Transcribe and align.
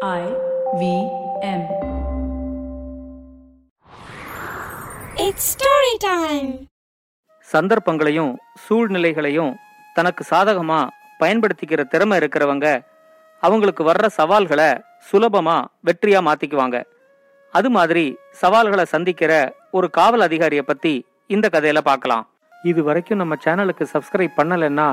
I 0.00 0.24
V 0.74 0.82
M. 1.50 1.62
It's 5.16 5.44
story 5.54 5.94
time. 6.04 6.50
சந்தர்ப்பங்களையும் 7.48 8.30
சூழ்நிலைகளையும் 8.64 9.52
தனக்கு 9.96 10.24
சாதகமா 10.30 10.78
பயன்படுத்திக்கிற 11.20 11.84
திறமை 11.86 12.18
இருக்கிறவங்க 12.20 12.66
அவங்களுக்கு 13.42 13.84
வர்ற 13.84 14.06
சவால்களை 14.18 14.70
சுலபமா 15.08 15.56
வெற்றியா 15.88 16.22
மாத்திக்குவாங்க 16.28 16.78
அது 17.54 17.70
மாதிரி 17.70 18.04
சவால்களை 18.42 18.86
சந்திக்கிற 18.94 19.32
ஒரு 19.70 19.88
காவல் 19.90 20.26
அதிகாரியை 20.28 20.66
பத்தி 20.66 20.94
இந்த 21.30 21.48
கதையில 21.56 21.82
பார்க்கலாம் 21.90 22.24
இது 22.52 22.82
வரைக்கும் 22.82 23.22
நம்ம 23.24 23.36
சேனலுக்கு 23.44 23.86
சப்ஸ்கிரைப் 23.94 24.40
பண்ணலைன்னா 24.40 24.88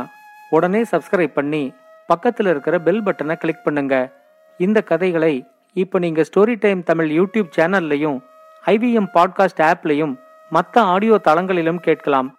உடனே 0.52 0.84
சப்ஸ்கிரைப் 0.94 1.40
பண்ணி 1.40 1.64
பக்கத்துல 2.10 2.52
இருக்கிற 2.54 2.78
பெல் 2.80 3.06
பட்டனை 3.08 3.36
கிளிக் 3.36 3.66
பண்ணுங்க 3.66 3.96
இந்த 4.60 4.80
கதைகளை 4.82 5.34
இப்போ 5.76 5.98
நீங்கள் 6.00 6.28
ஸ்டோரி 6.30 6.56
டைம் 6.60 6.82
தமிழ் 6.84 7.10
யூடியூப் 7.20 7.50
சேனல்லையும் 7.58 8.18
ஐவிஎம் 8.66 9.10
பாட்காஸ்ட் 9.16 9.62
ஆப்லையும் 9.70 10.14
மற்ற 10.52 10.82
ஆடியோ 10.94 11.16
தளங்களிலும் 11.28 11.84
கேட்கலாம் 11.88 12.30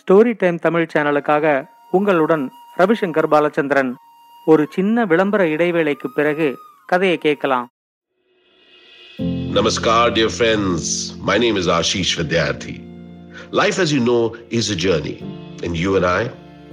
ஸ்டோரி 0.00 0.32
டைம் 0.36 0.58
தமிழ் 0.58 0.90
சேனலுக்காக 0.94 1.46
உங்களுடன் 1.90 2.44
ரவிசங்கர் 2.76 3.30
பாலச்சந்திரன் 3.30 3.92
ஒரு 4.46 4.64
சின்ன 4.70 5.04
விளம்பர 5.04 5.44
இடைவேளைக்கு 5.46 6.10
பிறகு 6.14 6.48
கதையை 6.86 7.18
கேட்கலாம் 7.18 7.68
Namaskar, 9.56 10.14
dear 10.14 10.28
friends. 10.28 10.86
My 11.18 11.36
name 11.38 11.56
is 11.56 11.66
Ashish 11.66 12.10
Vidyarthi. 12.18 12.74
Life, 13.52 13.78
as 13.78 13.90
you 13.90 14.00
know, 14.00 14.22
is 14.50 14.68
a 14.68 14.76
journey. 14.76 15.14
And 15.64 15.74
you 15.74 15.96
and 15.96 16.06
I, 16.08 16.22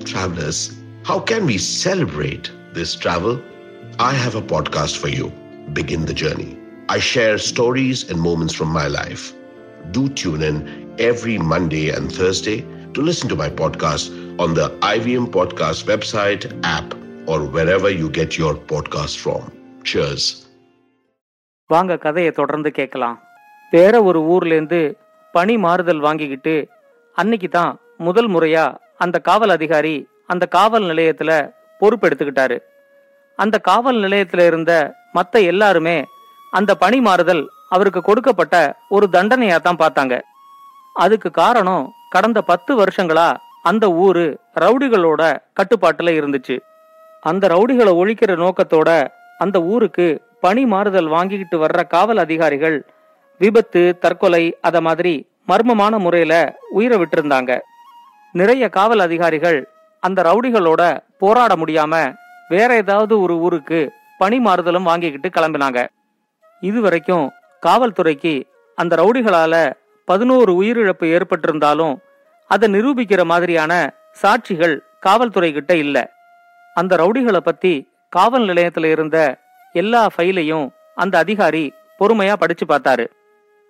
travelers, 0.04 0.60
how 1.06 1.18
can 1.22 1.46
we 1.46 1.58
celebrate 1.58 2.48
this 2.74 2.92
travel? 2.96 3.34
I 4.00 4.14
have 4.14 4.36
a 4.36 4.42
podcast 4.44 4.98
for 4.98 5.10
you. 5.10 5.32
Begin 5.74 6.06
the 6.06 6.14
journey. 6.14 6.58
I 6.90 7.00
share 7.02 7.38
stories 7.40 8.10
and 8.10 8.20
moments 8.20 8.54
from 8.54 8.70
my 8.70 8.88
life. 8.90 9.34
Do 9.92 10.10
tune 10.12 10.42
in 10.42 10.58
every 11.00 11.38
Monday 11.38 11.90
and 11.90 12.12
Thursday 12.12 12.62
to 12.94 13.02
listen 13.02 13.30
to 13.30 13.36
my 13.36 13.50
podcast 13.52 14.12
on 14.40 14.54
the 14.54 14.70
IVM 14.84 15.28
Podcast 15.30 15.86
website, 15.86 16.44
app, 16.64 16.94
or 17.28 17.46
wherever 17.48 17.90
you 17.92 18.10
get 18.12 18.38
your 18.38 18.56
podcast 18.72 19.18
from. 19.18 19.44
Cheers. 19.84 20.24
வாங்க 21.70 21.98
கதையை 21.98 22.32
தொடர்ந்து 22.32 22.72
கேட்கலாம் 22.72 23.18
வேற 23.72 24.04
ஒரு 24.04 24.20
ஊர்லேருந்து 24.34 24.80
பணி 25.34 25.58
மாறுதல் 25.58 26.00
வாங்கிக்கிட்டு 26.00 26.56
அன்னைக்கு 27.18 27.50
தான் 27.50 27.74
முதல் 27.98 28.30
முறையா 28.36 28.66
அந்த 28.98 29.18
காவல் 29.20 29.50
அதிகாரி 29.50 29.96
அந்த 30.26 30.46
காவல் 30.56 30.86
நிலையத்துல 30.92 31.32
பொறுப்பெடுத்துக்கிட்டாரு 31.82 32.58
அந்த 33.40 33.56
காவல் 33.70 34.00
நிலையத்தில் 34.00 34.44
இருந்த 34.50 34.74
மத்த 35.16 35.44
எல்லாருமே 35.52 35.98
அந்த 36.54 36.72
பணி 36.76 37.00
மாறுதல் 37.00 37.44
அவருக்கு 37.70 38.02
கொடுக்கப்பட்ட 38.02 38.56
ஒரு 38.96 39.06
தண்டனையா 39.12 39.58
தான் 39.62 39.82
பார்த்தாங்க. 39.84 40.16
அதுக்கு 40.96 41.30
காரணம் 41.32 41.86
கடந்த 42.10 42.40
பத்து 42.42 42.72
வருஷங்களா 42.82 43.30
அந்த 43.70 43.86
ஊரு 44.06 44.26
ரவுடிகளோட 44.62 45.22
கட்டுப்பாட்டுல 45.60 46.14
இருந்துச்சு. 46.20 46.56
அந்த 47.30 47.44
ரவுடிகளை 47.54 47.92
ஒழிக்கிற 48.02 48.32
நோக்கத்தோட 48.44 48.90
அந்த 49.38 49.58
ஊருக்கு 49.74 50.08
பணி 50.46 50.64
மாறுதல் 50.66 51.10
வாங்கிக்கிட்டு 51.16 51.58
வர்ற 51.64 51.82
காவல் 51.88 52.18
அதிகாரிகள் 52.18 52.78
விபத்து 53.42 53.82
தற்கொலை 54.00 54.44
அத 54.62 54.78
மாதிரி 54.82 55.14
மர்மமான 55.48 55.94
முறையில 56.00 56.34
உயிரை 56.78 56.98
விட்டிருந்தாங்க. 57.02 57.52
நிறைய 58.32 58.64
காவல் 58.70 59.00
அதிகாரிகள் 59.00 59.60
அந்த 60.04 60.20
ரவுடிகளோட 60.24 60.82
போராட 61.22 61.54
முடியாம 61.56 61.96
வேற 62.50 62.76
ஏதாவது 62.76 63.22
ஒரு 63.22 63.38
ஊருக்கு 63.38 63.92
பணி 64.18 64.40
மாறுதலும் 64.40 64.84
வாங்கிக்கிட்டு 64.84 65.42
கிளம்பினாங்க. 65.42 65.88
இதுவரைக்கும் 66.62 67.32
காவல்துறைக்கு 67.66 68.44
அந்த 68.76 68.96
ரவுடிகளால 68.96 69.74
பதினோரு 70.06 70.62
உயிரிழப்பு 70.62 71.04
ஏற்பட்டிருந்தாலும் 71.04 71.96
அதை 72.48 72.74
நிரூபிக்கிற 72.74 73.24
மாதிரியான 73.24 73.94
சாட்சிகள் 74.22 74.80
காவல்துறை 75.00 75.54
கிட்ட 75.54 75.76
இல்ல. 75.76 76.14
அந்த 76.74 76.98
ரவுடிகளை 76.98 77.38
பத்தி 77.38 77.90
காவல் 78.10 78.48
நிலையத்துல 78.48 78.86
இருந்த 78.86 79.38
எல்லா 79.74 80.08
ஃபைலையும் 80.18 80.70
அந்த 80.96 81.18
அதிகாரி 81.18 81.74
பொறுமையா 82.00 82.34
படிச்சு 82.34 82.66
பார்த்தாரு. 82.66 83.08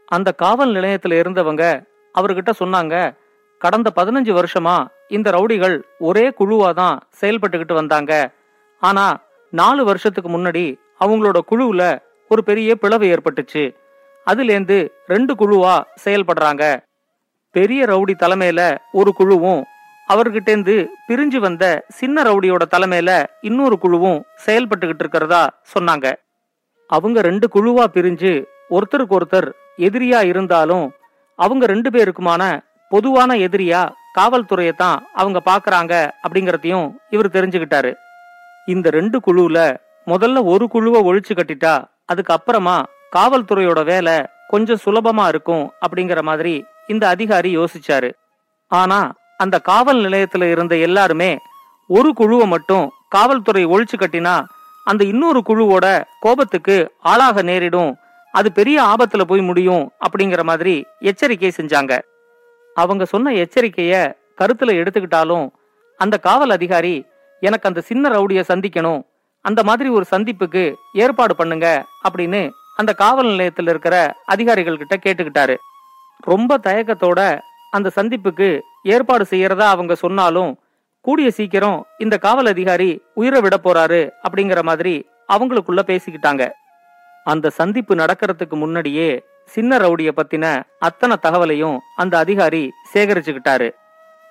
அந்த 0.05 0.31
காவல் 0.31 0.73
நிலையத்துல 0.73 1.19
இருந்தவங்க 1.21 1.83
அவர்கிட்ட 2.15 2.49
சொன்னாங்க 2.59 3.15
கடந்த 3.57 3.91
பதினஞ்சு 3.95 4.43
வருஷமா 4.43 4.87
இந்த 5.07 5.31
ரவுடிகள் 5.31 5.81
ஒரே 5.99 6.29
குழுவா 6.29 6.73
தான் 6.73 7.07
செயல்பட்டுக்கிட்டு 7.21 7.73
வந்தாங்க. 7.73 8.31
ஆனா 8.87 9.05
நாலு 9.49 9.81
வருஷத்துக்கு 9.89 10.29
முன்னாடி 10.35 10.65
அவங்களோட 11.03 11.37
குழுவுல 11.51 11.83
ஒரு 12.31 12.41
பெரிய 12.49 12.75
பிளவு 12.75 13.05
ஏற்பட்டுச்சு. 13.13 13.63
அதுலேருந்து 14.27 14.77
ரெண்டு 15.07 15.33
குழுவா 15.39 15.75
செயல்படுறாங்க. 16.03 16.63
பெரிய 17.55 17.85
ரவுடி 17.91 18.13
தலைமையில 18.23 18.61
ஒரு 18.99 19.11
குழுவும் 19.19 19.61
அவர்கிட்டேந்து 20.13 20.75
பிரிஞ்சு 21.07 21.39
வந்த 21.45 21.65
சின்ன 21.99 22.23
ரவுடியோட 22.23 22.63
தலைமையில 22.75 23.11
இன்னொரு 23.41 23.75
குழுவும் 23.83 24.19
செயல்பட்டுக்கிட்டு 24.45 25.03
இருக்கிறதா 25.05 25.43
சொன்னாங்க. 25.73 26.07
அவங்க 26.89 27.21
ரெண்டு 27.21 27.47
குழுவா 27.55 27.85
பிரிஞ்சு 27.95 28.31
ஒருத்தருக்கு 28.75 29.17
ஒருத்தர் 29.19 29.49
எதிரியா 29.87 30.19
இருந்தாலும் 30.31 30.85
அவங்க 31.39 31.65
ரெண்டு 31.65 31.89
பேருக்குமான 31.89 32.43
பொதுவான 32.89 33.35
எதிரியா 33.45 33.81
காவல்துறையை 34.17 34.73
தான் 34.75 34.97
அவங்க 35.13 35.39
பாக்குறாங்க 35.45 35.93
அப்படிங்கறதையும் 36.25 36.87
இவர் 37.09 37.35
தெரிஞ்சுக்கிட்டாரு. 37.37 37.91
இந்த 38.65 38.89
ரெண்டு 38.89 39.21
குழுவுல 39.27 39.77
முதல்ல 40.07 40.43
ஒரு 40.43 40.67
குழுவை 40.67 41.01
ஒழிச்சு 41.01 41.33
கட்டிட்டா 41.33 41.83
அதுக்கு 42.05 42.33
அப்புறமா 42.33 42.85
காவல்துறையோட 43.15 43.83
வேலை 43.83 44.25
கொஞ்சம் 44.47 44.79
சுலபமா 44.85 45.27
இருக்கும் 45.27 45.71
அப்படிங்கிற 45.87 46.21
மாதிரி 46.21 46.65
இந்த 46.87 47.07
அதிகாரி 47.07 47.57
யோசிச்சாரு. 47.57 48.13
ஆனா 48.67 49.13
அந்த 49.37 49.59
காவல் 49.59 49.97
நிலையத்துல 49.97 50.51
இருந்த 50.51 50.75
எல்லாருமே 50.75 51.37
ஒரு 51.87 52.13
குழுவை 52.13 52.47
மட்டும் 52.47 52.89
காவல்துறை 53.09 53.65
ஒழிச்சு 53.65 53.97
கட்டினா 53.99 54.45
அந்த 54.83 55.03
இன்னொரு 55.03 55.43
குழுவோட 55.47 56.03
கோபத்துக்கு 56.19 56.91
ஆளாக 56.99 57.41
நேரிடும் 57.41 57.97
அது 58.31 58.51
பெரிய 58.51 58.81
ஆபத்துல 58.81 59.21
போய் 59.21 59.41
முடியும் 59.41 59.91
அப்படிங்கிற 60.09 60.43
மாதிரி 60.43 60.85
எச்சரிக்கை 60.99 61.51
செஞ்சாங்க. 61.57 62.01
அவங்க 62.75 63.05
சொன்ன 63.05 63.31
எச்சரிக்கைய 63.31 64.13
கருத்துல 64.41 64.73
எடுத்துக்கிட்டாலும் 64.73 65.49
அந்த 65.97 66.17
காவல் 66.17 66.49
அதிகாரி 66.49 67.05
எனக்கு 67.47 67.69
அந்த 67.69 67.81
சின்ன 67.89 68.09
ரவுடிய 68.15 68.41
சந்திக்கணும். 68.51 69.01
அந்த 69.45 69.61
மாதிரி 69.67 69.89
ஒரு 69.97 70.05
சந்திப்புக்கு 70.11 70.63
ஏற்பாடு 71.03 71.33
பண்ணுங்க 71.39 71.67
அப்படின்னு 72.07 72.41
அந்த 72.79 72.91
காவல் 73.01 73.29
நிலையத்தில் 73.31 73.71
இருக்கிற 73.71 73.95
அதிகாரிகள் 74.33 74.81
கிட்ட 74.81 74.95
கேட்டுக்கிட்டாரு. 75.05 75.55
ரொம்ப 76.31 76.57
தயக்கத்தோட 76.67 77.21
அந்த 77.77 77.91
சந்திப்புக்கு 77.97 78.49
ஏற்பாடு 78.95 79.25
செய்யறதா 79.29 79.67
அவங்க 79.75 79.93
சொன்னாலும் 80.03 80.51
கூடிய 81.05 81.29
சீக்கிரம் 81.37 81.79
இந்த 82.03 82.15
காவல் 82.25 82.49
அதிகாரி 82.51 82.89
உயிரை 83.19 83.39
விட 83.41 83.55
போறாரு 83.63 84.01
அப்படிங்கிற 84.25 84.59
மாதிரி 84.69 84.95
அவங்களுக்குள்ள 85.33 85.81
பேசிக்கிட்டாங்க. 85.89 86.43
அந்த 87.31 87.51
சந்திப்பு 87.59 87.93
நடக்கிறதுக்கு 87.95 88.55
முன்னாடியே 88.63 89.09
சின்ன 89.55 89.77
ரவுடிய 89.77 90.09
பத்தின 90.17 90.45
அத்தனை 90.79 91.15
தகவலையும் 91.25 91.77
அந்த 91.95 92.13
அதிகாரி 92.23 92.63
சேகரிச்சுக்கிட்டாரு. 92.93 93.67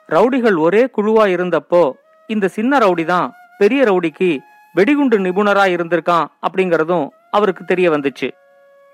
ரவுடிகள் 0.09 0.57
ஒரே 0.67 0.83
குழுவா 0.97 1.25
இருந்தப்போ 1.37 1.83
இந்த 2.27 2.49
சின்ன 2.49 2.79
ரவுடி 2.79 3.05
தான் 3.05 3.35
பெரிய 3.59 3.85
ரவுடிக்கு 3.85 4.39
வெடிகுண்டு 4.73 5.19
நிபுணரா 5.19 5.65
இருந்திருக்கான் 5.75 6.27
அப்படிங்கறதும் 6.47 7.09
அவருக்கு 7.31 7.65
தெரிய 7.65 7.91
வந்துச்சு. 7.91 8.31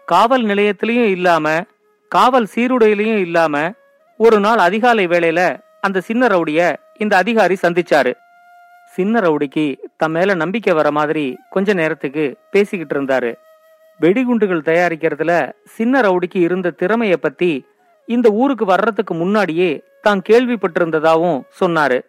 காவல் 0.05 0.45
நிலையத்திலையும் 0.45 1.11
இல்லாம 1.11 1.65
காவல் 2.09 2.49
சீருடையிலையும் 2.55 3.19
இல்லாம 3.19 3.73
ஒரு 4.17 4.41
நாள் 4.41 4.59
அதிகாலை 4.59 5.07
வேளையில 5.07 5.61
அந்த 5.81 6.01
சின்ன 6.01 6.27
ரவுடிய 6.27 6.77
இந்த 6.99 7.17
அதிகாரி 7.17 7.57
சந்திச்சாரு. 7.63 8.13
சின்ன 8.95 9.21
ரவுடிக்கு 9.21 9.79
தம் 9.97 10.11
மேல 10.11 10.35
நம்பிக்கை 10.35 10.75
வர 10.75 10.91
மாதிரி 10.91 11.37
கொஞ்ச 11.51 11.73
நேரத்துக்கு 11.73 12.37
பேசிக்கிட்டு 12.51 13.01
இருந்தாரு. 13.01 13.35
வெடிகுண்டுகள் 14.01 14.67
தயாரிக்கிறதுல 14.67 15.53
சின்ன 15.65 16.01
ரவுடிக்கு 16.01 16.37
இருந்த 16.37 16.75
திறமைய 16.79 17.17
பத்தி 17.17 17.67
இந்த 18.07 18.29
ஊருக்கு 18.31 18.65
வர்றதுக்கு 18.65 19.15
முன்னாடியே 19.15 19.85
தான் 20.03 20.23
கேள்விப்பட்டிருந்ததாவும் 20.29 21.41
சொன்னாரு. 21.61 22.01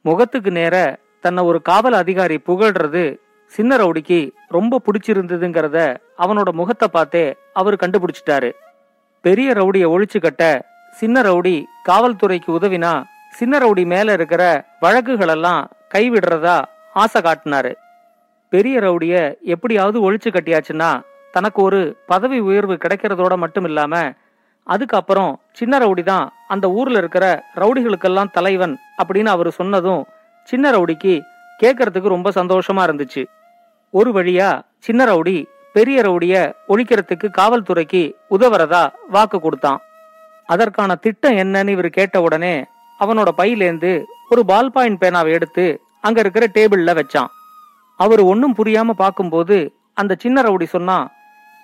முகத்துக்கு 0.00 0.50
நேர 0.50 0.98
தன்னை 1.20 1.44
ஒரு 1.44 1.62
காவல் 1.62 1.92
அதிகாரி 1.92 2.40
புகழ்றது 2.46 3.16
சின்ன 3.46 3.76
ரவுடிக்கு 3.76 4.30
ரொம்ப 4.48 4.80
பிடிச்சிருந்ததுங்கிறத 4.84 5.96
அவனோட 6.18 6.50
முகத்தை 6.50 6.88
பார்த்தே 6.88 7.36
அவர் 7.52 7.74
கண்டுபிடிச்சிட்டாரு. 7.74 8.52
பெரிய 9.20 9.52
ரவுடிய 9.52 9.84
ஒழிச்சு 9.94 10.20
கட்ட 10.20 10.66
சின்ன 10.92 11.22
ரவுடி 11.22 11.62
காவல்துறைக்கு 11.88 12.50
உதவினா 12.58 13.02
சின்ன 13.32 13.58
ரவுடி 13.58 13.86
மேல 13.86 14.12
இருக்கிற 14.12 14.64
வழக்குகளெல்லாம் 14.82 15.66
கைவிடுறதா 15.94 16.64
ஆசை 16.94 17.22
காட்டினாரு. 17.22 17.74
பெரிய 18.48 18.80
ரவுடிய 18.80 19.40
எப்படியாவது 19.42 20.12
ஒழிச்சு 20.12 20.30
கட்டியாச்சுன்னா 20.30 21.00
தனக்கு 21.32 21.62
ஒரு 21.62 21.96
பதவி 22.06 22.38
உயர்வு 22.38 22.74
கிடைக்கிறதோட 22.74 23.36
மட்டும் 23.36 23.64
இல்லாம 23.64 24.12
அதுக்கப்புறம் 24.72 25.32
சின்ன 25.58 25.78
ரவுடி 25.78 26.02
தான் 26.02 26.26
அந்த 26.54 26.66
ஊர்ல 26.78 27.00
இருக்கிற 27.02 27.24
ரவுடிகளுக்கெல்லாம் 27.60 28.32
தலைவன் 28.36 28.74
அப்படின்னு 29.00 29.30
அவர் 29.34 29.50
சொன்னதும் 29.58 30.02
சின்ன 30.48 30.70
ரவுடிக்கு 30.76 31.14
கேட்கறதுக்கு 31.62 32.14
ரொம்ப 32.14 32.28
சந்தோஷமா 32.30 32.82
இருந்துச்சு. 32.88 33.22
ஒரு 33.94 34.10
வழியா 34.16 34.50
சின்ன 34.86 35.00
ரவுடி 35.10 35.36
பெரிய 35.76 35.98
ரவுடிய 36.02 36.34
ஒழிக்கிறதுக்கு 36.72 37.28
காவல்துறைக்கு 37.38 38.02
உதவுறதா 38.34 38.82
வாக்கு 39.14 39.38
கொடுத்தான். 39.40 39.80
அதற்கான 40.52 40.94
திட்டம் 41.04 41.36
என்னன்னு 41.42 41.74
இவர் 41.76 41.90
கேட்ட 41.98 42.16
உடனே 42.26 42.54
அவனோட 43.00 43.30
பையிலேந்து 43.40 43.92
ஒரு 44.30 44.42
பால் 44.50 44.72
பாயிண்ட் 44.74 45.00
பேனாவை 45.02 45.32
எடுத்து 45.38 45.66
அங்க 46.06 46.18
இருக்கிற 46.24 46.44
டேபிள்ல 46.54 46.92
வச்சான். 47.00 47.30
அவர் 48.00 48.22
ஒன்னும் 48.32 48.56
புரியாம 48.58 48.94
பார்க்கும்போது 49.02 49.56
அந்த 50.00 50.12
சின்ன 50.24 50.42
ரவுடி 50.42 50.66
சொன்னா 50.74 50.96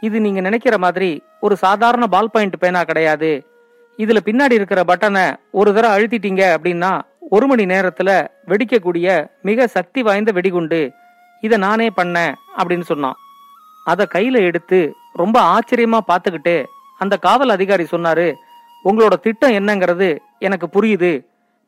இது 0.07 0.17
நீங்க 0.25 0.41
நினைக்கிற 0.47 0.77
மாதிரி 0.85 1.11
ஒரு 1.45 1.55
சாதாரண 1.65 2.05
பால் 2.15 2.33
பாயிண்ட் 2.35 2.63
பேனா 2.63 2.81
கிடையாது. 2.89 3.31
இதுல 4.03 4.19
பின்னாடி 4.29 4.55
இருக்கிற 4.59 4.81
பட்டனை 4.91 5.25
ஒரு 5.59 5.71
தடவை 5.75 5.93
அழுத்திட்டீங்க 5.97 6.43
அப்படின்னா 6.55 6.93
ஒரு 7.35 7.47
மணி 7.51 7.65
நேரத்துல 7.73 8.11
வெடிக்கக்கூடிய 8.51 9.09
மிக 9.49 9.67
சக்தி 9.77 10.01
வாய்ந்த 10.03 10.31
வெடிகுண்டு. 10.33 10.81
இதை 11.41 11.57
நானே 11.59 11.89
பண்ணேன் 11.97 12.35
அப்படின்னு 12.59 12.87
சொன்னான். 12.91 13.17
அதை 13.85 14.05
கையில 14.15 14.37
எடுத்து 14.49 14.81
ரொம்ப 15.13 15.37
ஆச்சரியமா 15.53 15.99
பார்த்துக்கிட்டு 16.11 16.57
அந்த 16.99 17.15
காவல் 17.27 17.55
அதிகாரி 17.57 17.87
சொன்னாரு 17.91 18.27
உங்களோட 18.89 19.15
திட்டம் 19.27 19.57
என்னங்கிறது 19.59 20.09
எனக்கு 20.47 20.67
புரியுது. 20.75 21.13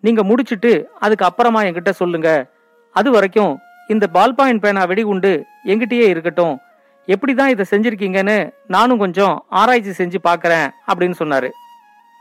நீங்க 0.05 0.23
முடிச்சிட்டு 0.31 0.73
அதுக்கு 0.99 1.25
அப்புறமா 1.25 1.61
என்கிட்ட 1.63 1.91
சொல்லுங்க. 2.03 2.31
அது 2.97 3.09
வரைக்கும் 3.11 3.53
இந்த 3.89 4.05
பால் 4.17 4.37
பாயிண்ட் 4.39 4.63
பேனா 4.65 4.85
வெடிகுண்டு 4.85 5.33
எங்கிட்டயே 5.65 6.07
இருக்கட்டும். 6.13 6.55
எப்படி 7.07 7.35
தான் 7.35 7.49
இதை 7.49 7.65
செஞ்சிருக்கீங்கன்னு 7.71 8.51
நானும் 8.67 8.99
கொஞ்சம் 8.99 9.45
ஆராய்ச்சி 9.49 9.93
செஞ்சு 9.99 10.19
பார்க்குறேன் 10.25 10.69
அப்படின்னு 10.87 11.17
சொன்னாரு. 11.19 11.51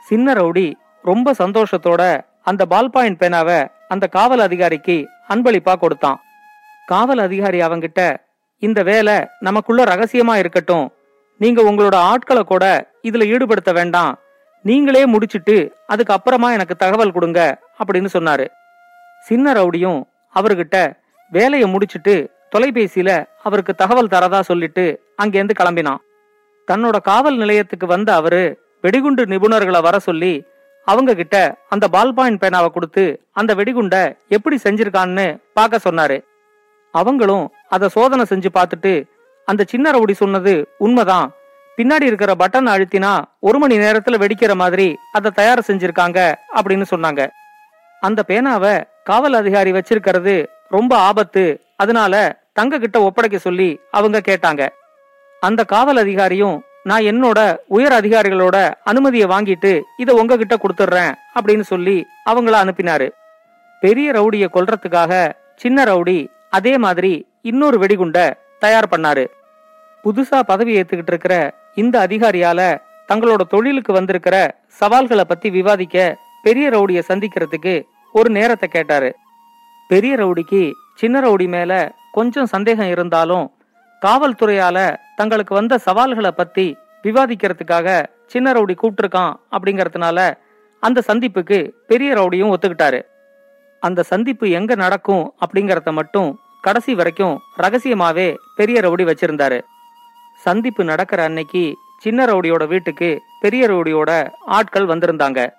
சின்ன 0.08 0.34
ரவுடி 0.34 0.74
ரொம்ப 1.02 1.34
சந்தோஷத்தோட 1.38 2.22
அந்த 2.42 2.66
பால் 2.66 2.90
பாயிண்ட் 2.90 3.22
பேனாவை 3.22 3.68
அந்த 3.88 4.08
காவல் 4.08 4.40
அதிகாரிக்கு 4.40 4.98
அன்பளிப்பா 5.30 5.74
கொடுத்தான். 5.76 6.20
காவல் 6.86 7.18
அதிகாரி 7.18 7.62
அவங்கிட்ட 7.62 8.02
இந்த 8.60 8.84
வேலை 8.84 9.28
நமக்குள்ள 9.40 9.84
ரகசியமா 9.84 10.36
இருக்கட்டும். 10.36 10.94
நீங்க 11.38 11.62
உங்களோட 11.62 11.96
ஆட்களை 11.96 12.44
கூட 12.44 12.66
இதுல 13.04 13.24
ஈடுபடுத்த 13.34 13.74
வேண்டாம். 13.74 14.20
நீங்களே 14.62 15.06
முடிச்சிட்டு 15.06 15.56
அதுக்கு 15.88 16.14
அப்புறமா 16.14 16.52
எனக்கு 16.52 16.76
தகவல் 16.76 17.12
கொடுங்க 17.12 17.60
அப்படின்னு 17.80 18.10
சொன்னாரு. 18.14 18.46
சின்ன 19.22 19.54
ரவுடியும் 19.54 20.00
அவர்கிட்ட 20.36 20.78
வேலையை 21.32 21.68
முடிச்சிட்டு 21.70 22.16
தொலைபேசியில 22.52 23.12
அவருக்கு 23.44 23.74
தகவல் 23.76 24.12
தரதா 24.14 24.40
சொல்லிட்டு 24.40 24.84
அங்கேருந்து 25.24 25.56
கிளம்பினான். 25.60 26.02
தன்னோட 26.68 26.98
காவல் 27.10 27.38
நிலையத்துக்கு 27.38 27.88
வந்த 27.88 28.10
அவரு 28.14 28.44
வெடிகுண்டு 28.82 29.24
நிபுணர்களை 29.26 29.82
வர 29.82 29.96
சொல்லி 30.00 30.34
அவங்க 30.88 31.12
கிட்ட 31.14 31.36
அந்த 31.70 31.86
பால் 31.88 32.14
பாயிண்ட் 32.14 32.42
பேனாவை 32.44 32.70
கொடுத்து 32.72 33.04
அந்த 33.32 33.52
வெடிகுண்ட 33.56 33.96
எப்படி 34.28 34.58
செஞ்சிருக்கான்னு 34.64 35.28
பார்க்க 35.54 35.90
சொன்னாரு. 35.90 36.18
அவங்களும் 36.94 37.46
அதை 37.70 37.88
சோதனை 37.90 38.26
செஞ்சு 38.30 38.50
பார்த்துட்டு 38.54 38.94
அந்த 39.48 39.66
சின்ன 39.68 39.92
ரவுடி 39.92 40.12
சொன்னது 40.12 40.54
உண்மைதான். 40.78 41.28
பின்னாடி 41.78 42.06
இருக்கிற 42.10 42.32
பட்டன் 42.34 42.70
அழுத்தினா 42.74 43.14
ஒரு 43.40 43.58
மணி 43.60 43.76
நேரத்துல 43.78 44.20
வெடிக்கிற 44.24 44.54
மாதிரி 44.56 44.88
அதை 45.12 45.32
தயார் 45.32 45.68
செஞ்சிருக்காங்க 45.68 46.20
அப்படின்னு 46.58 46.86
சொன்னாங்க. 46.94 47.22
அந்த 48.02 48.24
பேனாவை 48.28 48.76
காவல் 49.04 49.34
அதிகாரி 49.34 49.72
வச்சிருக்கிறது 49.72 50.36
ரொம்ப 50.70 50.98
ஆபத்து. 50.98 51.62
அதனால 51.76 52.44
தங்க 52.54 52.80
கிட்ட 52.80 53.02
ஒப்படைக்க 53.02 53.38
சொல்லி 53.38 53.80
அவங்க 53.92 54.22
கேட்டாங்க. 54.28 54.70
அந்த 55.40 55.64
காவல் 55.64 55.98
அதிகாரியும் 55.98 56.60
நான் 56.84 57.02
என்னோட 57.02 57.58
உயர் 57.68 57.92
அதிகாரிகளோட 57.92 58.74
அனுமதியை 58.84 59.28
வாங்கிட்டு 59.28 59.82
இதை 59.98 60.16
உங்ககிட்ட 60.16 60.56
கொடுத்துட்றேன் 60.56 61.14
அப்படின்னு 61.36 61.62
சொல்லி 61.62 62.06
அவங்கள 62.30 62.56
அனுப்பினாரு. 62.64 63.10
பெரிய 63.80 64.12
ரவுடிய 64.12 64.48
கொல்றதுக்காக 64.54 65.34
சின்ன 65.56 65.84
ரவுடி 65.84 66.28
அதே 66.50 66.78
மாதிரி 66.78 67.28
இன்னொரு 67.42 67.78
வெடிகுண்ட 67.80 68.34
தயார் 68.60 68.88
பண்ணாரு. 68.92 69.26
புதுசா 70.04 70.40
பதவி 70.40 70.82
ஏத்துக்கிட்டு 70.82 71.08
இருக்கிற 71.08 71.54
இந்த 71.76 72.08
அதிகாரியால 72.08 72.78
தங்களோட 73.14 73.42
தொழிலுக்கு 73.50 73.94
வந்திருக்கிற 73.94 74.58
சவால்களை 74.68 75.24
பத்தி 75.24 75.50
விவாதிக்க 75.50 76.18
பெரிய 76.44 76.70
ரவுடிய 76.70 77.02
சந்திக்கிறதுக்கு 77.08 77.84
ஒரு 78.12 78.30
நேரத்தை 78.30 78.70
கேட்டாரு. 78.70 79.16
பெரிய 79.88 80.16
ரவுடிக்கு 80.16 80.72
சின்ன 80.96 81.22
ரவுடி 81.22 81.48
மேல 81.48 81.96
கொஞ்சம் 82.12 82.46
சந்தேகம் 82.46 82.88
இருந்தாலும் 82.88 83.52
காவல்துறையால 84.02 84.98
தங்களுக்கு 85.16 85.56
வந்த 85.56 85.78
சவால்களை 85.78 86.32
பத்தி 86.32 86.78
விவாதிக்கிறதுக்காக 87.04 88.06
சின்ன 88.26 88.54
ரவுடி 88.54 88.76
கூப்பிட்டுருக்கான் 88.82 89.34
அப்படிங்கறதுனால 89.52 90.38
அந்த 90.80 91.04
சந்திப்புக்கு 91.08 91.72
பெரிய 91.88 92.14
ரவுடியும் 92.14 92.54
ஒத்துக்கிட்டாரு. 92.54 93.02
அந்த 93.80 94.04
சந்திப்பு 94.04 94.50
எங்க 94.50 94.76
நடக்கும் 94.76 95.34
அப்படிங்கறத 95.46 95.92
மட்டும் 95.92 96.40
கடைசி 96.62 96.96
வரைக்கும் 96.96 97.40
ரகசியமாவே 97.58 98.36
பெரிய 98.56 98.80
ரவுடி 98.80 99.04
வச்சிருந்தாரு. 99.10 99.62
சந்திப்பு 100.36 100.84
நடக்கிற 100.84 101.24
அன்னைக்கு 101.24 101.78
சின்ன 102.00 102.26
ரவுடியோட 102.26 102.68
வீட்டுக்கு 102.68 103.22
பெரிய 103.42 103.68
ரவுடியோட 103.68 104.30
ஆட்கள் 104.46 104.86
வந்திருந்தாங்க. 104.86 105.54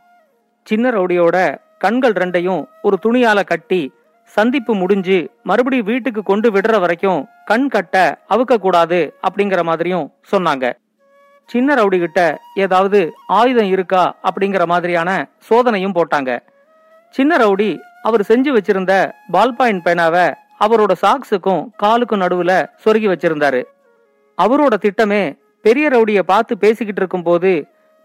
சின்ன 0.64 0.90
ரவுடியோட 0.90 1.58
கண்கள் 1.78 2.12
ரெண்டையும் 2.12 2.68
ஒரு 2.82 2.98
துணியால 3.06 3.44
கட்டி 3.44 3.92
சந்திப்பு 4.34 4.72
முடிஞ்சு 4.74 5.18
மறுபடி 5.48 5.78
வீட்டுக்கு 5.82 6.22
கொண்டு 6.22 6.48
விடுற 6.50 6.80
வரைக்கும் 6.80 7.20
கண் 7.50 7.68
கட்ட 7.74 7.96
அவுக்க 8.34 8.54
கூடாது 8.64 8.98
அப்படிங்கிற 9.26 9.62
மாதிரியும் 9.62 10.06
சொன்னாங்க. 10.32 10.66
சின்ன 11.50 11.74
ரவுடி 11.74 11.98
கிட்ட 11.98 12.20
ஏதாவது 12.64 13.00
ஆயுதம் 13.26 13.70
இருக்கா 13.74 14.04
அப்படிங்கிற 14.28 14.66
மாதிரியான 14.66 15.10
சோதனையும் 15.48 15.96
போட்டாங்க. 15.98 16.30
சின்ன 17.14 17.36
ரவுடி 17.44 17.70
அவர் 18.02 18.22
செஞ்சு 18.30 18.50
வச்சிருந்த 18.56 18.92
பால் 19.36 19.56
பாயிண்ட் 19.58 19.84
பேனாவை 19.86 20.26
அவரோட 20.64 20.92
சாக்ஸுக்கும் 21.04 21.62
காலுக்கும் 21.82 22.22
நடுவுல 22.24 22.52
சொருகி 22.84 23.08
வச்சிருந்தாரு. 23.12 23.62
அவரோட 24.38 24.74
திட்டமே 24.84 25.22
பெரிய 25.64 25.88
ரவுடிய 25.88 26.20
பார்த்து 26.32 26.54
பேசிக்கிட்டு 26.58 27.00
இருக்கும்போது 27.02 27.52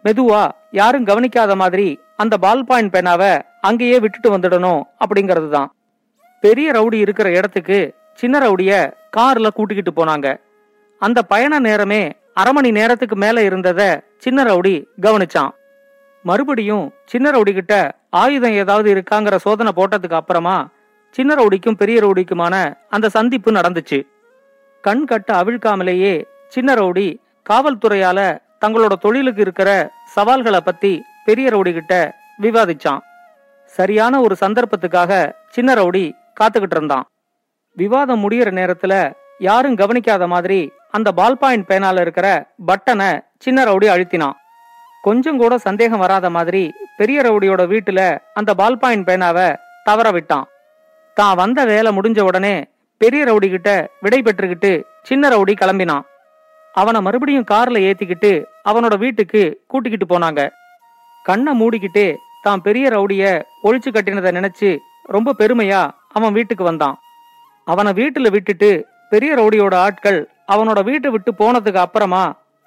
மெதுவா 0.06 0.44
யாரும் 0.80 1.08
கவனிக்காத 1.10 1.56
மாதிரி 1.56 1.90
அந்த 2.16 2.38
பால் 2.38 2.66
பாயிண்ட் 2.70 2.94
பேனாவை 2.96 3.34
அங்கேயே 3.68 4.00
விட்டுட்டு 4.00 4.30
வந்துடணும் 4.38 4.82
அப்படிங்கிறது 5.04 5.50
தான் 5.50 5.70
பெரிய 6.42 6.72
ரவுடி 6.72 6.94
இருக்கிற 6.94 7.30
இடத்துக்கு 7.30 7.94
சின்ன 8.14 8.40
ரவுடிய 8.40 8.94
கார்ல 9.18 9.48
கூட்டிக்கிட்டு 9.54 10.06
போனாங்க. 10.06 10.40
அந்த 11.00 11.24
பயண 11.24 11.60
நேரமே 11.60 12.16
அரை 12.34 12.54
மணி 12.54 12.72
நேரத்துக்கு 12.72 13.16
மேல 13.16 13.42
இருந்தத 13.42 14.02
சின்ன 14.18 14.44
ரவுடி 14.44 14.86
கவனிச்சான். 15.02 15.50
மறுபடியும் 16.24 16.94
சின்ன 17.06 17.32
ரவுடி 17.32 17.54
கிட்ட 17.54 17.96
ஆயுதம் 18.10 18.52
ஏதாவது 18.52 18.94
இருக்காங்கிற 18.94 19.36
சோதனை 19.36 19.72
போட்டதுக்கு 19.76 20.14
அப்புறமா 20.14 20.70
சின்ன 21.12 21.36
ரவுடிக்கும் 21.36 21.78
பெரிய 21.78 22.02
ரவுடிக்குமான 22.02 22.74
அந்த 22.90 23.10
சந்திப்பு 23.10 23.52
நடந்துச்சு. 23.52 24.08
கண் 24.82 25.06
கட்ட 25.06 25.44
அவிழ்க்காமலேயே 25.44 26.26
சின்ன 26.48 26.74
ரவுடி 26.74 27.18
காவல்துறையால 27.50 28.20
தங்களோட 28.66 28.94
தொழிலுக்கு 28.94 29.42
இருக்கிற 29.42 29.92
சவால்களை 30.08 30.60
பத்தி 30.60 31.04
பெரிய 31.26 31.50
ரவுடி 31.50 31.74
கிட்ட 31.74 32.16
விவாதிச்சான். 32.42 33.00
சரியான 33.66 34.22
ஒரு 34.22 34.36
சந்தர்ப்பத்துக்காக 34.40 35.32
சின்ன 35.50 35.74
ரவுடி 35.74 36.20
காத்துக்கிட்டு 36.40 36.78
இருந்தான் 36.78 37.08
விவாதம் 37.78 38.22
முடியிற 38.24 38.50
நேரத்துல 38.60 38.94
யாரும் 39.48 39.80
கவனிக்காத 39.82 40.24
மாதிரி 40.34 40.60
அந்த 40.98 41.10
பால் 41.20 41.38
பாயிண்ட் 41.42 41.68
பேனால 41.70 42.02
இருக்கிற 42.06 42.28
பட்டனை 42.70 43.10
சின்ன 43.44 43.60
ரவுடி 43.70 43.88
அழுத்தினான். 43.94 44.38
கொஞ்சம் 45.06 45.40
கூட 45.42 45.54
சந்தேகம் 45.68 46.02
வராத 46.04 46.28
மாதிரி 46.36 46.64
பெரிய 47.00 47.20
ரவுடியோட 47.28 47.62
வீட்டுல 47.74 48.02
அந்த 48.40 48.52
பால் 48.60 48.80
பாயிண்ட் 48.82 49.08
பேனாவை 49.10 49.48
தவற 49.88 50.08
விட்டான். 50.16 50.50
தான் 51.18 51.40
வந்த 51.42 51.60
வேலை 51.72 51.92
முடிஞ்ச 51.98 52.20
உடனே 52.30 52.56
பெரிய 53.02 53.22
ரவுடி 53.30 53.48
கிட்ட 53.54 53.70
விடை 54.04 54.20
பெற்றுக்கிட்டு 54.26 54.72
சின்ன 55.10 55.30
ரவுடி 55.34 55.54
கிளம்பினான். 55.62 56.06
அவனை 56.76 57.00
மறுபடியும் 57.06 57.50
கார்ல 57.52 57.80
ஏத்திக்கிட்டு 57.88 58.32
அவனோட 58.70 58.96
வீட்டுக்கு 59.06 59.42
கூட்டிக்கிட்டு 59.72 60.08
போனாங்க. 60.12 60.42
கண்ணை 61.26 61.54
மூடிக்கிட்டு 61.62 62.06
தான் 62.46 62.64
பெரிய 62.68 62.86
ரவுடிய 62.96 63.24
ஒழிச்சு 63.68 63.90
கட்டினதை 63.96 64.32
நினைச்சு 64.38 64.70
ரொம்ப 65.16 65.36
பெருமையா 65.42 65.82
அவன் 66.14 66.36
வீட்டுக்கு 66.38 66.64
வந்தான். 66.64 66.98
அவனை 67.68 67.92
வீட்டுல 68.00 68.28
விட்டுட்டு 68.32 68.70
பெரிய 69.10 69.32
ரவுடியோட 69.36 69.76
ஆட்கள் 69.76 70.20
அவனோட 70.48 70.80
வீட்டை 70.84 71.10
விட்டு 71.12 71.32
போனதுக்கு 71.32 71.82
அப்புறமா 71.86 72.24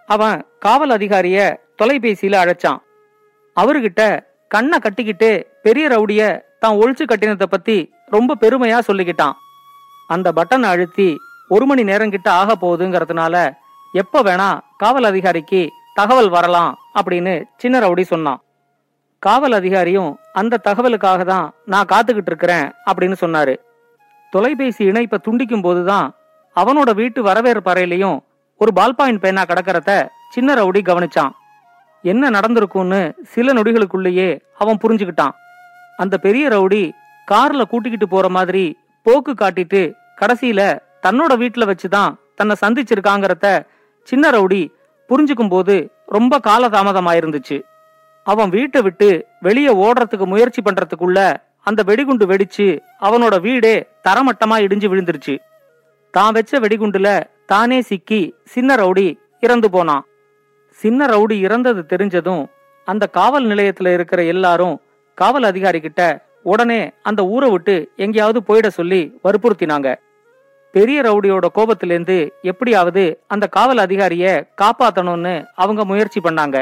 அவன் 0.08 0.36
காவல் 0.58 0.90
அதிகாரிய 0.90 1.38
தொலைபேசியில 1.82 2.40
அழைச்சான். 2.42 2.80
அவர்கிட்ட 3.56 4.02
கண்ணை 4.48 4.78
கட்டிக்கிட்டு 4.78 5.30
பெரிய 5.62 5.84
ரவுடிய 5.88 6.22
தான் 6.58 6.76
ஒழிச்சு 6.76 7.04
கட்டினதை 7.06 7.46
பத்தி 7.46 7.76
ரொம்ப 8.06 8.36
பெருமையா 8.40 8.78
சொல்லிக்கிட்டான். 8.88 9.36
அந்த 10.08 10.28
பட்டனை 10.38 10.68
அழுத்தி 10.72 11.08
ஒரு 11.48 11.64
மணி 11.66 11.82
நேரம் 11.82 12.12
கிட்ட 12.14 12.28
ஆக 12.40 12.56
போகுதுங்கிறதுனால 12.60 13.34
எப்ப 13.92 14.22
வேணா 14.22 14.48
காவல் 14.76 15.04
அதிகாரிக்கு 15.04 15.60
தகவல் 15.94 16.28
வரலாம் 16.28 16.70
அப்படின்னு 17.00 17.34
சின்ன 17.56 17.80
ரவுடி 17.80 18.04
சொன்னான். 18.12 18.40
காவல் 19.18 19.52
அதிகாரியும் 19.52 20.12
அந்த 20.40 20.60
தகவலுக்காக 20.68 21.22
தான் 21.24 21.46
நான் 21.72 21.90
காத்துக்கிட்டு 21.92 22.30
இருக்கிறேன் 22.32 22.66
அப்படின்னு 22.90 23.16
சொன்னாரு. 23.20 23.54
தொலைபேசி 24.32 24.82
இணைப்பை 24.84 25.18
துண்டிக்கும் 25.22 25.62
போதுதான் 25.62 26.06
அவனோட 26.56 26.90
வீட்டு 26.94 27.20
வரவேற்பு 27.22 27.70
அறையிலையும் 27.72 28.18
ஒரு 28.60 28.72
பால் 28.72 28.94
பாயிண்ட் 28.94 29.20
பேனா 29.20 29.42
கிடக்கிறத 29.42 29.90
சின்ன 30.30 30.54
ரவுடி 30.54 30.80
கவனிச்சான். 30.88 31.32
என்ன 32.04 32.30
நடந்திருக்கும்னு 32.30 33.00
சில 33.34 33.52
நொடிகளுக்குள்ளேயே 33.52 34.28
அவன் 34.58 34.80
புரிஞ்சுக்கிட்டான். 34.82 35.34
அந்த 35.96 36.14
பெரிய 36.18 36.44
ரவுடி 36.48 36.82
கார்ல 37.30 37.62
கூட்டிக்கிட்டு 37.62 38.08
போற 38.08 38.28
மாதிரி 38.28 38.64
போக்கு 39.06 39.32
காட்டிட்டு 39.32 39.82
கடைசியில 40.20 40.60
தன்னோட 41.06 41.32
வீட்டுல 41.42 41.64
வச்சுதான் 41.70 42.12
தன்னை 42.38 42.54
சந்திச்சிருக்காங்கிறத 42.62 43.46
சின்ன 44.08 44.30
ரவுடி 44.30 44.62
புரிஞ்சுக்கும் 45.08 45.52
போது 45.54 45.76
ரொம்ப 46.16 46.40
காலதாமதமாயிருந்துச்சு. 46.48 47.58
அவன் 48.24 48.52
வீட்டை 48.56 48.80
விட்டு 48.82 49.08
வெளியே 49.40 49.72
ஓடுறதுக்கு 49.84 50.26
முயற்சி 50.32 50.60
பண்றதுக்குள்ள 50.62 51.18
அந்த 51.68 51.80
வெடிகுண்டு 51.82 52.24
வெடிச்சு 52.26 52.66
அவனோட 53.00 53.34
வீடே 53.40 53.74
தரமட்டமா 54.08 54.56
இடிஞ்சு 54.64 54.88
விழுந்துருச்சு. 54.92 55.34
தான் 56.14 56.32
வச்ச 56.32 56.58
வெடிகுண்டுல 56.60 57.08
தானே 57.46 57.78
சிக்கி 57.80 58.20
சின்ன 58.44 58.74
ரவுடி 58.74 59.06
இறந்து 59.40 59.70
போனான். 59.70 60.04
சின்ன 60.80 61.06
ரவுடி 61.06 61.36
இறந்தது 61.46 61.82
தெரிஞ்சதும் 61.92 62.44
அந்த 62.88 63.04
காவல் 63.06 63.46
நிலையத்துல 63.46 63.92
இருக்கிற 63.92 64.20
எல்லாரும் 64.34 64.76
காவல் 65.18 65.42
அதிகாரி 65.42 65.80
கிட்ட 65.80 66.02
உடனே 66.42 66.80
அந்த 67.02 67.20
ஊரை 67.34 67.50
விட்டு 67.50 67.74
எங்கேயாவது 67.96 68.40
போயிட 68.48 68.68
சொல்லி 68.78 69.02
வற்புறுத்தினாங்க. 69.24 69.94
பெரிய 70.74 70.98
ரவுடியோட 71.02 71.46
கோபத்திலேருந்து 71.58 72.16
எப்படியாவது 72.42 73.04
அந்த 73.26 73.44
காவல் 73.56 73.78
அதிகாரிய 73.78 74.24
காப்பாத்தணும்னு 74.62 75.34
அவங்க 75.54 75.84
முயற்சி 75.84 76.20
பண்ணாங்க. 76.20 76.56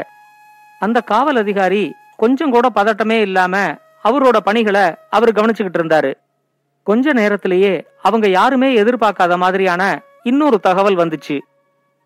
அந்த 0.85 1.01
காவல் 1.01 1.35
அதிகாரி 1.35 1.83
கொஞ்சம் 2.17 2.51
கூட 2.51 2.67
பதட்டமே 2.75 3.17
இல்லாம 3.21 3.57
அவரோட 4.03 4.37
பணிகளை 4.37 4.85
அவர் 5.09 5.31
கவனிச்சுக்கிட்டு 5.31 5.79
இருந்தாரு. 5.81 6.11
கொஞ்ச 6.83 7.13
நேரத்திலேயே 7.13 7.73
அவங்க 8.01 8.27
யாருமே 8.27 8.69
எதிர்பார்க்காத 8.81 9.35
மாதிரியான 9.37 9.83
இன்னொரு 10.23 10.57
தகவல் 10.59 10.95
வந்துச்சு. 10.95 11.37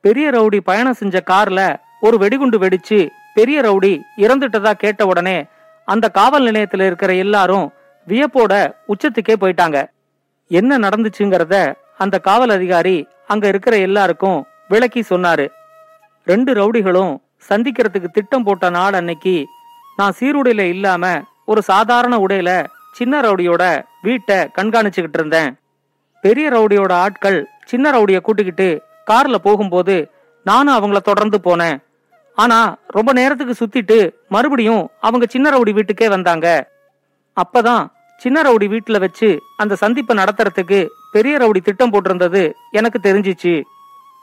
பெரிய 0.02 0.26
ரவுடி 0.30 0.60
பயணம் 0.60 1.00
செஞ்ச 1.02 1.24
கார்ல 1.30 1.62
ஒரு 2.02 2.18
வெடிகுண்டு 2.18 2.58
வெடிச்சு 2.60 3.00
பெரிய 3.34 3.62
ரவுடி 3.62 3.94
இறந்துட்டதா 4.18 4.72
கேட்ட 4.74 5.06
உடனே 5.06 5.38
அந்த 5.86 6.06
காவல் 6.10 6.46
நிலையத்துல 6.48 6.86
இருக்கிற 6.86 7.12
எல்லாரும் 7.14 7.66
வியப்போட 8.08 8.54
உச்சத்துக்கே 8.88 9.36
போயிட்டாங்க. 9.42 9.78
என்ன 10.50 10.78
நடந்துச்சுங்கிறத 10.78 11.56
அந்த 11.98 12.16
காவல் 12.20 12.50
அதிகாரி 12.50 12.98
அங்க 13.28 13.46
இருக்கிற 13.48 13.78
எல்லாருக்கும் 13.78 14.40
விளக்கி 14.68 15.02
சொன்னாரு. 15.10 15.46
ரெண்டு 16.26 16.52
ரவுடிகளும் 16.54 17.14
சந்திக்கிறதுக்கு 17.50 18.10
திட்டம் 18.14 18.44
போட்ட 18.44 18.70
நாள் 18.70 18.94
அன்னைக்கு 18.94 19.48
நான் 19.96 20.14
சீருடையில 20.20 20.60
இல்லாம 20.60 21.24
ஒரு 21.46 21.62
சாதாரண 21.62 22.18
உடையில 22.18 22.66
சின்ன 22.92 23.22
ரவுடியோட 23.22 23.84
வீட்டை 24.02 24.38
கண்காணிச்சுக்கிட்டு 24.38 25.18
இருந்தேன். 25.20 25.56
பெரிய 26.22 26.50
ரவுடியோட 26.50 26.92
ஆட்கள் 26.92 27.48
சின்ன 27.66 27.92
ரவுடிய 27.92 28.20
கூட்டிக்கிட்டு 28.22 28.82
கார்ல 29.12 29.36
போகும்போது 29.36 30.12
நானும் 30.44 30.78
அவங்கள 30.78 30.98
தொடர்ந்து 30.98 31.40
போனேன். 31.44 31.78
ஆனா 32.36 32.78
ரொம்ப 32.88 33.14
நேரத்துக்கு 33.14 33.54
சுத்திட்டு 33.60 34.14
மறுபடியும் 34.30 34.90
அவங்க 35.00 35.26
சின்ன 35.30 35.50
ரவுடி 35.50 35.74
வீட்டுக்கே 35.74 36.10
வந்தாங்க. 36.10 36.48
அப்பதான் 37.38 37.88
சின்ன 38.18 38.42
ரவுடி 38.42 38.68
வீட்டுல 38.74 39.00
வச்சு 39.00 39.42
அந்த 39.58 39.76
சந்திப்பை 39.76 40.18
நடத்துறதுக்கு 40.18 40.88
பெரிய 41.12 41.38
ரவுடி 41.38 41.62
திட்டம் 41.64 41.94
போட்டிருந்தது 41.94 42.52
எனக்கு 42.72 43.00
தெரிஞ்சிச்சு. 43.04 43.62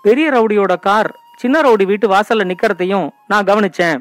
பெரிய 0.03 0.31
ரவுடியோட 0.31 0.81
கார் 0.81 1.11
சின்ன 1.45 1.61
ரவுடி 1.61 1.85
வீட்டு 1.85 2.09
வாசல்ல 2.09 2.45
நிக்கிறதையும் 2.51 3.09
நான் 3.27 3.45
கவனிச்சேன். 3.45 3.99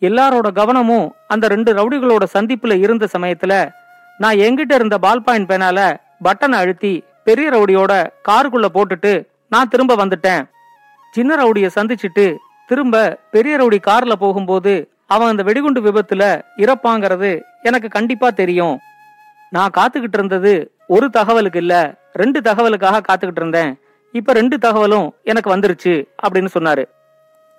எல்லாரோட 0.00 0.52
கவனமும் 0.52 1.14
அந்த 1.26 1.48
ரெண்டு 1.48 1.70
ரவுடிகளோட 1.74 2.24
சந்திப்புல 2.32 2.78
இருந்த 2.78 3.08
சமயத்துல 3.18 3.70
நான் 4.18 4.34
எங்கிட்ட 4.34 4.74
இருந்த 4.74 4.98
பால் 4.98 5.22
பாயிண்ட் 5.22 5.52
பேனால 5.52 5.96
பட்டனை 6.24 6.56
அழுத்தி 6.62 7.04
பெரிய 7.24 7.50
ரவுடியோட 7.50 8.06
காருக்குள்ள 8.28 8.64
போட்டுட்டு 8.74 9.26
நான் 9.48 9.68
திரும்ப 9.68 9.96
வந்துட்டேன். 9.96 10.42
சின்ன 11.12 11.36
ரவுடிய 11.36 11.70
சந்திச்சுட்டு 11.74 12.36
திரும்ப 12.66 13.18
பெரிய 13.30 13.56
ரவுடி 13.56 13.78
கார்ல 13.86 14.12
போகும்போது 14.12 14.90
அவன் 15.06 15.28
அந்த 15.28 15.42
வெடிகுண்டு 15.42 15.82
விபத்துல 15.82 16.42
இறப்பாங்கிறது 16.56 17.40
எனக்கு 17.62 17.88
கண்டிப்பா 17.88 18.30
தெரியும். 18.30 18.78
நான் 19.50 19.70
காத்துக்கிட்டு 19.78 20.20
இருந்தது 20.20 20.74
ஒரு 20.86 21.10
தகவலுக்கு 21.16 21.56
இல்ல 21.56 21.94
ரெண்டு 22.12 22.40
தகவலுக்காக 22.40 23.04
காத்துக்கிட்டு 23.08 23.42
இருந்தேன். 23.44 23.78
இப்ப 24.14 24.32
ரெண்டு 24.32 24.58
தகவலும் 24.58 25.14
எனக்கு 25.22 25.56
வந்துருச்சு 25.56 25.94
அப்படின்னு 26.22 26.46
சொன்னாரு. 26.58 26.84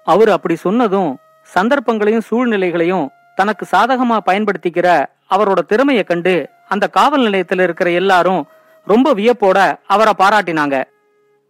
அவர் 0.04 0.30
அப்படி 0.30 0.56
சொன்னதும் 0.56 1.18
சந்தர்ப்பங்களையும் 1.42 2.22
சூழ்நிலைகளையும் 2.22 3.10
தனக்கு 3.36 3.66
சாதகமா 3.72 4.18
பயன்படுத்திக்கிற 4.26 5.06
அவரோட 5.30 5.60
திறமையை 5.68 6.04
கண்டு 6.04 6.50
அந்த 6.68 6.88
காவல் 6.88 7.22
நிலையத்தில் 7.22 7.60
இருக்கிற 7.60 7.92
எல்லாரும் 7.92 8.48
ரொம்ப 8.86 9.14
வியப்போட 9.14 9.80
அவரை 9.88 10.14
பாராட்டினாங்க. 10.18 10.84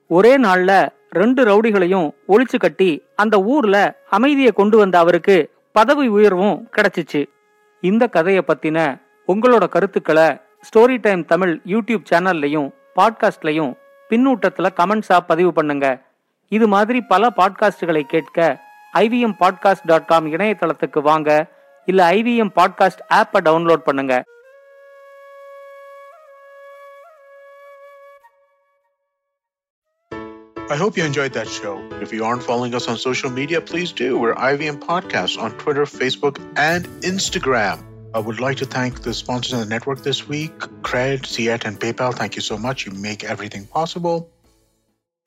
ஒரே 0.08 0.38
நாள்ல 0.38 0.90
ரெண்டு 1.10 1.46
ரவுடிகளையும் 1.46 2.12
ஒழிச்சு 2.28 2.60
கட்டி 2.60 3.04
அந்த 3.16 3.42
ஊர்ல 3.42 4.04
அமைதியை 4.10 4.52
கொண்டு 4.52 4.78
வந்த 4.78 4.98
அவருக்கு 5.00 5.50
பதவி 5.72 6.08
உயர்வும் 6.08 6.70
கிடைச்சிச்சு. 6.78 7.26
இந்த 7.82 8.08
கதையை 8.08 8.44
பத்தின 8.48 9.02
உங்களோட 9.28 9.68
கருத்துக்களை 9.68 10.38
ஸ்டோரி 10.68 10.98
டைம் 11.02 11.26
தமிழ் 11.26 11.62
யூடியூப் 11.66 12.06
சேனல்லையும் 12.10 12.70
பாட்காஸ்ட்லையும் 12.96 13.74
பின்னூட்டத்தில் 14.10 14.76
கமெண்ட்ஸா 14.76 15.18
பதிவு 15.28 15.54
பண்ணுங்க 15.54 15.88
இது 16.52 16.68
மாதிரி 16.68 17.02
பல 17.02 17.30
பாட்காஸ்டுகளை 17.30 18.04
கேட்க 18.06 18.40
ஐவிஎம் 18.94 19.38
பாட்காஸ்ட் 19.40 19.86
டாட் 19.86 20.06
காம் 20.06 20.28
இணையதளத்துக்கு 20.34 21.02
வாங்க 21.02 21.30
இல்ல 21.88 22.12
ஐவிஎம் 22.12 22.54
பாட்காஸ்ட் 22.56 23.04
ஆப்பை 23.14 23.42
டவுன்லோட் 23.42 23.84
பண்ணுங்க 23.84 24.16
I 30.70 30.78
hope 30.78 30.98
you 30.98 31.04
enjoyed 31.04 31.34
that 31.34 31.48
show. 31.48 31.74
If 32.02 32.12
you 32.12 32.26
aren't 32.26 32.42
following 32.42 32.74
us 32.74 32.88
on 32.88 32.98
social 32.98 33.30
media, 33.30 33.62
please 33.62 33.92
do. 33.92 34.18
We're 34.18 34.34
IVM 34.34 34.80
Podcasts 34.80 35.38
on 35.38 35.52
Twitter, 35.60 35.86
Facebook, 35.86 36.40
and 36.58 36.88
Instagram. 37.04 37.95
I 38.16 38.20
would 38.20 38.40
like 38.40 38.56
to 38.60 38.66
thank 38.66 39.02
the 39.02 39.14
sponsors 39.14 39.52
of 39.52 39.60
the 39.60 39.66
network 39.66 40.04
this 40.04 40.26
week 40.26 40.58
Cred, 40.84 41.24
Ciet, 41.24 41.66
and 41.66 41.78
PayPal. 41.78 42.14
Thank 42.14 42.38
you 42.38 42.42
so 42.42 42.58
much. 42.58 42.86
You 42.86 42.94
make 42.94 43.26
everything 43.26 43.68
possible. 43.68 44.30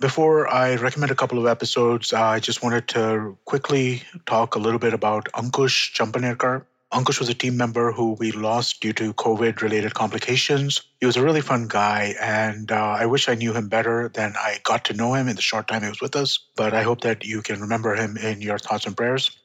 Before 0.01 0.49
I 0.49 0.77
recommend 0.77 1.13
a 1.13 1.15
couple 1.15 1.39
of 1.39 1.45
episodes, 1.45 2.15
uh, 2.15 2.23
I 2.23 2.41
just 2.41 2.63
wanted 2.63 2.89
to 2.89 3.37
quickly 3.45 4.03
talk 4.25 4.55
a 4.55 4.59
little 4.59 4.79
bit 4.79 4.95
about 4.95 5.29
Ankush 5.35 5.93
Champanerkar. 5.93 6.65
Ankush 6.91 7.21
was 7.21 7.29
a 7.29 7.35
team 7.35 7.59
member 7.59 7.93
who 7.93 8.13
we 8.13 8.33
lost 8.33 8.81
due 8.81 8.95
to 8.95 9.13
COVID 9.13 9.61
related 9.61 9.93
complications. 9.93 10.81
He 11.01 11.05
was 11.05 11.19
a 11.19 11.23
really 11.23 11.43
fun 11.43 11.69
guy, 11.69 12.15
and 12.23 12.73
uh, 12.73 12.97
I 12.99 13.05
wish 13.05 13.29
I 13.29 13.35
knew 13.35 13.53
him 13.53 13.69
better 13.69 14.09
than 14.15 14.33
I 14.39 14.61
got 14.65 14.87
to 14.87 14.95
know 14.95 15.13
him 15.13 15.29
in 15.29 15.37
the 15.37 15.43
short 15.43 15.69
time 15.69 15.83
he 15.83 15.91
was 15.91 16.01
with 16.01 16.17
us. 16.17 16.39
But 16.57 16.73
I 16.73 16.85
hope 16.85 17.03
that 17.03 17.23
you 17.23 17.43
can 17.43 17.61
remember 17.61 17.95
him 17.95 18.17
in 18.17 18.41
your 18.41 18.59
thoughts 18.59 18.87
and 18.87 18.97
prayers. 18.97 19.37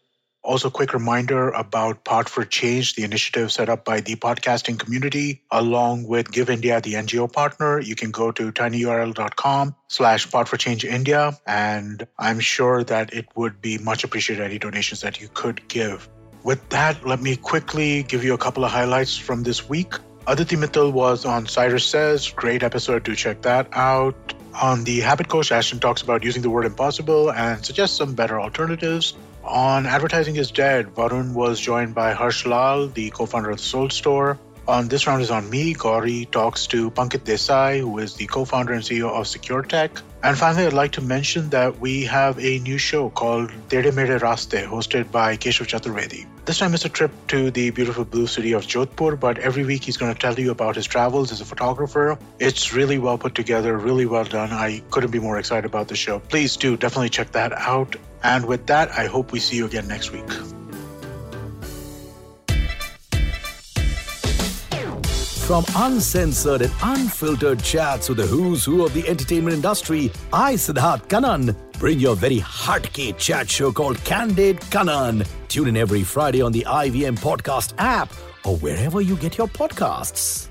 Also, 0.43 0.69
quick 0.69 0.93
reminder 0.93 1.49
about 1.51 2.03
Pod 2.03 2.27
for 2.27 2.43
Change, 2.43 2.95
the 2.95 3.03
initiative 3.03 3.49
set 3.49 3.69
up 3.69 3.85
by 3.85 4.01
the 4.01 4.17
podcasting 4.17 4.77
community, 4.77 5.41
along 5.51 6.05
with 6.05 6.31
Give 6.31 6.49
India, 6.49 6.81
the 6.81 6.95
NGO 6.95 7.31
partner. 7.31 7.79
You 7.79 7.95
can 7.95 8.11
go 8.11 8.29
to 8.33 8.51
tinyurl.com 8.51 9.73
slash 9.87 10.25
for 10.25 10.57
Change 10.57 10.83
India, 10.83 11.37
and 11.47 12.05
I'm 12.19 12.41
sure 12.41 12.83
that 12.83 13.13
it 13.13 13.27
would 13.35 13.61
be 13.61 13.77
much 13.77 14.03
appreciated 14.03 14.43
any 14.43 14.59
donations 14.59 14.99
that 14.99 15.21
you 15.21 15.29
could 15.33 15.65
give. 15.69 16.09
With 16.43 16.67
that, 16.69 17.07
let 17.07 17.21
me 17.21 17.37
quickly 17.37 18.03
give 18.03 18.25
you 18.25 18.33
a 18.33 18.37
couple 18.37 18.65
of 18.65 18.71
highlights 18.71 19.17
from 19.17 19.43
this 19.43 19.69
week. 19.69 19.93
Aditi 20.27 20.57
Mittal 20.57 20.91
was 20.91 21.23
on 21.23 21.47
Cyrus 21.47 21.85
Says. 21.85 22.29
Great 22.29 22.63
episode. 22.63 23.03
Do 23.03 23.15
check 23.15 23.41
that 23.43 23.69
out. 23.71 24.33
On 24.61 24.83
the 24.83 24.99
Habit 24.99 25.29
Coach, 25.29 25.51
Ashton 25.51 25.79
talks 25.79 26.03
about 26.03 26.23
using 26.23 26.43
the 26.43 26.49
word 26.49 26.65
impossible 26.65 27.31
and 27.31 27.65
suggests 27.65 27.97
some 27.97 28.13
better 28.13 28.39
alternatives. 28.39 29.15
On 29.43 29.87
Advertising 29.87 30.35
is 30.35 30.51
Dead, 30.51 30.93
Varun 30.93 31.33
was 31.33 31.59
joined 31.59 31.95
by 31.95 32.13
Harsh 32.13 32.45
Lal, 32.45 32.87
the 32.87 33.09
co 33.09 33.25
founder 33.25 33.49
of 33.49 33.57
the 33.57 33.63
Soul 33.63 33.89
Store. 33.89 34.37
On 34.67 34.87
This 34.87 35.07
Round 35.07 35.23
is 35.23 35.31
on 35.31 35.49
Me, 35.49 35.73
Gauri 35.73 36.25
talks 36.25 36.67
to 36.67 36.91
Pankit 36.91 37.25
Desai, 37.25 37.79
who 37.79 37.97
is 37.97 38.13
the 38.13 38.27
co 38.27 38.45
founder 38.45 38.73
and 38.73 38.83
CEO 38.83 39.09
of 39.09 39.27
Secure 39.27 39.63
Tech. 39.63 39.99
And 40.23 40.37
finally, 40.37 40.65
I'd 40.65 40.71
like 40.71 40.93
to 40.93 41.01
mention 41.01 41.49
that 41.49 41.79
we 41.79 42.03
have 42.05 42.39
a 42.39 42.59
new 42.59 42.77
show 42.77 43.09
called 43.09 43.51
Tere 43.67 43.91
Mere 43.91 44.19
Raste, 44.19 44.65
hosted 44.65 45.11
by 45.11 45.35
Keshav 45.35 45.67
Chaturvedi. 45.67 46.25
This 46.45 46.59
time 46.59 46.73
it's 46.73 46.85
a 46.85 46.89
trip 46.89 47.11
to 47.27 47.51
the 47.51 47.71
beautiful 47.71 48.05
blue 48.05 48.27
city 48.27 48.53
of 48.53 48.63
Jodhpur, 48.65 49.19
but 49.19 49.37
every 49.37 49.65
week 49.65 49.83
he's 49.83 49.97
going 49.97 50.13
to 50.13 50.19
tell 50.19 50.39
you 50.39 50.49
about 50.51 50.77
his 50.77 50.87
travels 50.87 51.33
as 51.33 51.41
a 51.41 51.45
photographer. 51.45 52.17
It's 52.39 52.73
really 52.73 52.99
well 52.99 53.17
put 53.17 53.35
together, 53.35 53.77
really 53.77 54.05
well 54.05 54.23
done. 54.23 54.53
I 54.53 54.81
couldn't 54.91 55.11
be 55.11 55.19
more 55.19 55.37
excited 55.37 55.65
about 55.65 55.89
the 55.89 55.95
show. 55.97 56.19
Please 56.19 56.55
do 56.55 56.77
definitely 56.77 57.09
check 57.09 57.33
that 57.33 57.51
out. 57.51 57.97
And 58.23 58.45
with 58.45 58.67
that, 58.67 58.91
I 58.91 59.07
hope 59.07 59.33
we 59.33 59.41
see 59.41 59.57
you 59.57 59.65
again 59.65 59.89
next 59.89 60.13
week. 60.13 60.62
From 65.45 65.65
uncensored 65.75 66.61
and 66.61 66.71
unfiltered 66.81 67.61
chats 67.61 68.07
with 68.07 68.17
the 68.17 68.25
who's 68.25 68.63
who 68.63 68.85
of 68.85 68.93
the 68.93 69.05
entertainment 69.09 69.53
industry, 69.53 70.09
I, 70.31 70.53
Siddharth 70.53 71.09
Kanan, 71.09 71.53
bring 71.79 71.99
your 71.99 72.15
very 72.15 72.39
hardcore 72.39 73.17
chat 73.17 73.49
show 73.49 73.73
called 73.73 74.01
Candid 74.05 74.61
Kanan. 74.71 75.27
Tune 75.49 75.67
in 75.67 75.75
every 75.75 76.03
Friday 76.03 76.41
on 76.41 76.53
the 76.53 76.65
IVM 76.65 77.19
Podcast 77.19 77.73
app 77.77 78.09
or 78.45 78.55
wherever 78.55 79.01
you 79.01 79.17
get 79.17 79.37
your 79.37 79.49
podcasts. 79.49 80.47